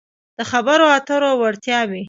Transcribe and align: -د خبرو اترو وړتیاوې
-د 0.37 0.39
خبرو 0.51 0.85
اترو 0.97 1.31
وړتیاوې 1.41 1.99